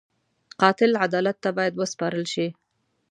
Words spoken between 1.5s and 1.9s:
باید